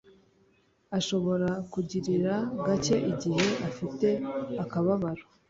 ashobora 0.97 1.49
kurira 1.71 2.35
gake 2.65 2.95
igihe 3.11 3.45
afite 3.67 4.07
akababaro 4.63 5.23